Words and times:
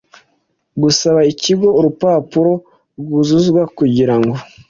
gusaba 0.81 1.19
ikigo 1.31 1.67
urupapuro 1.79 2.53
rwuzuzwa 2.99 3.61
kugira 3.77 4.15
ngo 4.23 4.35